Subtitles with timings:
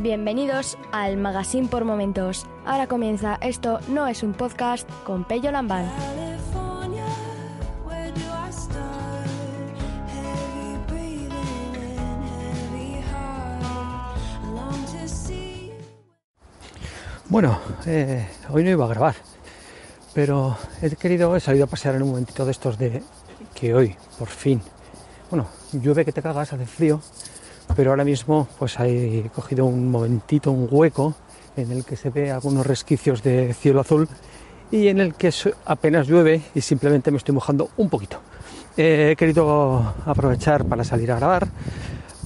[0.00, 2.46] Bienvenidos al Magazine por Momentos.
[2.64, 5.90] Ahora comienza Esto no es un podcast con Pello Lambán.
[17.28, 19.16] Bueno, eh, hoy no iba a grabar,
[20.14, 23.02] pero he querido, he salido a pasear en un momentito de estos de
[23.52, 24.62] que hoy, por fin,
[25.28, 27.02] bueno, llueve que te cagas, hace frío,
[27.76, 31.14] pero ahora mismo pues he cogido un momentito, un hueco
[31.56, 34.08] en el que se ve algunos resquicios de cielo azul
[34.70, 35.32] y en el que
[35.64, 38.20] apenas llueve y simplemente me estoy mojando un poquito.
[38.76, 41.48] he querido aprovechar para salir a grabar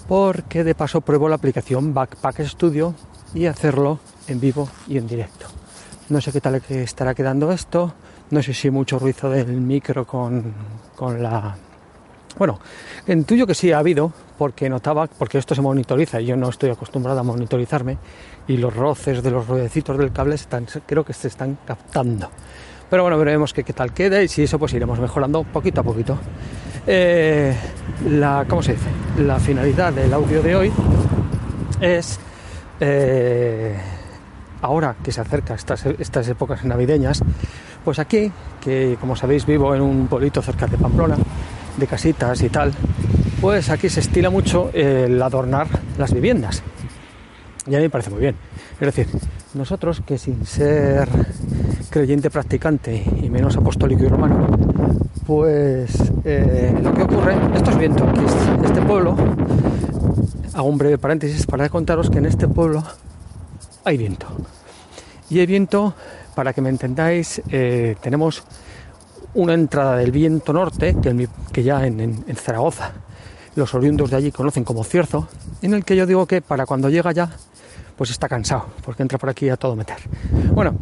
[0.08, 2.94] porque de paso pruebo la aplicación Backpack Studio
[3.34, 5.46] y hacerlo en vivo y en directo.
[6.08, 7.94] No sé qué tal estará quedando esto,
[8.30, 10.52] no sé si mucho ruido del micro con,
[10.96, 11.56] con la...
[12.38, 12.58] Bueno,
[13.06, 16.70] intuyo que sí ha habido, porque notaba, porque esto se monitoriza y yo no estoy
[16.70, 17.98] acostumbrado a monitorizarme,
[18.48, 20.36] y los roces de los ruedecitos del cable
[20.86, 22.30] creo que se están captando.
[22.88, 25.84] Pero bueno, veremos qué, qué tal queda y si eso pues iremos mejorando poquito a
[25.84, 26.18] poquito.
[26.86, 27.54] Eh,
[28.08, 28.88] la, ¿Cómo se dice?
[29.18, 30.72] La finalidad del audio de hoy
[31.80, 32.18] es...
[32.80, 33.76] Eh,
[34.62, 37.22] ahora que se acerca estas, estas épocas navideñas,
[37.84, 41.16] pues aquí, que como sabéis vivo en un pueblito cerca de Pamplona,
[41.76, 42.72] de casitas y tal,
[43.40, 45.66] pues aquí se estila mucho el adornar
[45.98, 46.62] las viviendas.
[47.66, 48.36] Y a mí me parece muy bien.
[48.80, 49.08] Es decir,
[49.54, 51.08] nosotros que sin ser
[51.90, 54.48] creyente practicante y menos apostólico y romano,
[55.26, 55.92] pues
[56.24, 58.20] eh, lo que ocurre, esto es viento, aquí
[58.64, 59.14] este pueblo,
[60.54, 62.82] hago un breve paréntesis para contaros que en este pueblo
[63.84, 64.26] hay viento.
[65.30, 65.94] Y hay viento,
[66.34, 68.42] para que me entendáis, eh, tenemos
[69.34, 70.96] una entrada del viento norte,
[71.52, 72.92] que, ya en, Zaragoza
[73.54, 75.28] los oriundos de allí conocen como cierzo,
[75.60, 77.30] en el que yo digo que para cuando llega ya,
[77.96, 79.96] pues está cansado, porque entra por aquí a todo meter.
[80.54, 80.74] Bueno,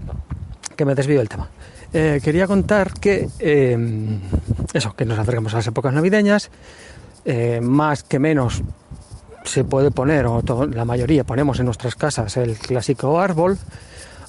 [0.77, 1.49] que me desvío del tema.
[1.93, 4.21] Eh, quería contar que em,
[4.73, 6.51] eso, que nos acercamos a las épocas navideñas,
[7.25, 8.63] eh, más que menos
[9.45, 13.59] se puede poner, o la mayoría ponemos en nuestras casas el clásico árbol.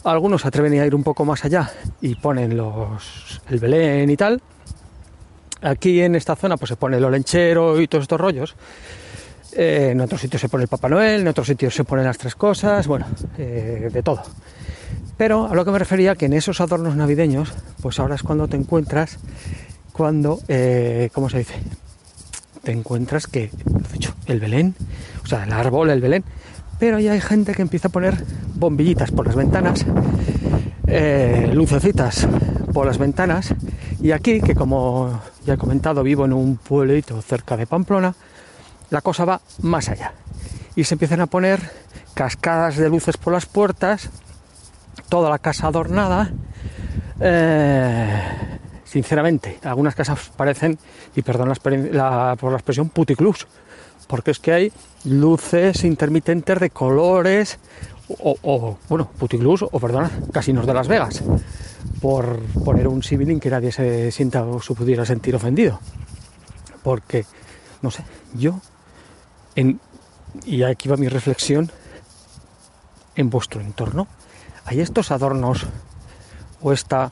[0.03, 4.41] Algunos atreven a ir un poco más allá y ponen los, el Belén y tal.
[5.61, 8.55] Aquí en esta zona pues se pone el olenchero y todos estos rollos.
[9.53, 12.17] Eh, en otros sitios se pone el Papá Noel, en otros sitios se ponen las
[12.17, 13.05] tres cosas, bueno,
[13.37, 14.23] eh, de todo.
[15.17, 18.47] Pero a lo que me refería que en esos adornos navideños, pues ahora es cuando
[18.47, 19.19] te encuentras,
[19.91, 21.55] cuando, eh, ¿cómo se dice?
[22.63, 23.49] te encuentras que,
[23.91, 24.75] dicho, el Belén,
[25.23, 26.23] o sea, el árbol, el Belén,
[26.81, 28.25] pero ya hay gente que empieza a poner
[28.55, 29.85] bombillitas por las ventanas,
[30.87, 32.27] eh, lucecitas
[32.73, 33.53] por las ventanas,
[34.01, 38.15] y aquí, que como ya he comentado, vivo en un pueblito cerca de Pamplona,
[38.89, 40.13] la cosa va más allá.
[40.75, 41.59] Y se empiezan a poner
[42.15, 44.09] cascadas de luces por las puertas,
[45.07, 46.31] toda la casa adornada,
[47.19, 48.21] eh,
[48.85, 50.79] sinceramente, algunas casas parecen,
[51.15, 51.53] y perdón
[51.91, 53.45] la, por la expresión, puticlus,
[54.07, 54.73] porque es que hay
[55.05, 57.59] luces intermitentes de colores,
[58.19, 61.23] o, bueno, puticlus, o perdona, casinos de Las Vegas,
[62.01, 65.79] por poner un símil que nadie se sienta o se pudiera sentir ofendido.
[66.83, 67.25] Porque,
[67.81, 68.03] no sé,
[68.33, 68.59] yo,
[70.45, 71.71] y aquí va mi reflexión,
[73.15, 74.07] en vuestro entorno,
[74.65, 75.65] hay estos adornos
[76.61, 77.11] o esta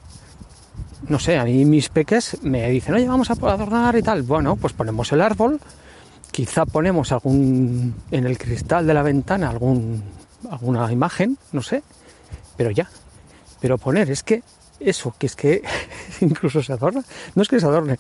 [1.07, 4.23] no sé, a mí mis peques me dicen, oye, vamos a adornar y tal.
[4.23, 5.59] Bueno, pues ponemos el árbol,
[6.39, 10.01] quizá ponemos algún en el cristal de la ventana algún
[10.49, 11.83] alguna imagen, no sé,
[12.55, 12.89] pero ya.
[13.59, 14.41] Pero poner, es que
[14.79, 15.61] eso, que es que
[16.21, 17.03] incluso se adorna,
[17.35, 17.97] no es que se adorne,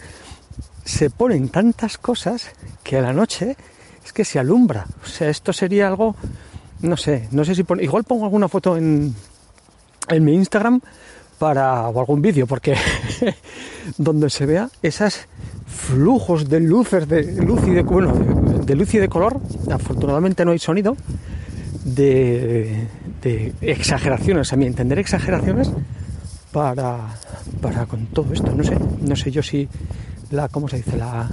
[0.85, 2.51] se ponen tantas cosas
[2.81, 3.57] que a la noche
[4.05, 4.85] es que se alumbra.
[5.03, 6.15] O sea, esto sería algo,
[6.79, 9.13] no sé, no sé si pone, igual pongo alguna foto en,
[10.07, 10.79] en mi Instagram
[11.39, 12.75] para o algún vídeo porque
[13.97, 15.21] donde se vea esos
[15.65, 18.13] flujos de luces de luz y de bueno
[18.69, 19.39] de luz y de color.
[19.71, 20.95] Afortunadamente no hay sonido
[21.83, 22.85] de,
[23.61, 25.71] exageraciones, a mi entender exageraciones
[26.51, 27.15] para,
[27.61, 28.53] para con todo esto.
[28.53, 29.67] No sé, no sé yo si
[30.29, 30.97] la, ¿cómo se dice?
[30.97, 31.29] La,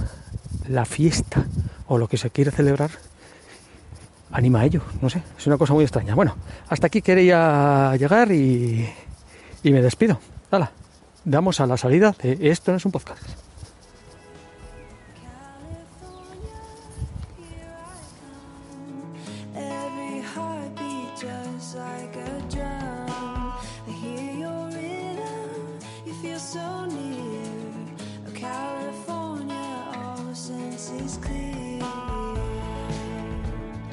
[0.67, 1.45] la fiesta
[1.87, 2.89] o lo que se quiere celebrar
[4.31, 6.15] anima a ello, no sé, es una cosa muy extraña.
[6.15, 6.35] Bueno,
[6.69, 8.87] hasta aquí quería llegar y,
[9.63, 10.19] y me despido.
[10.51, 10.71] Hala,
[11.25, 13.46] damos a la salida de esto no es un podcast.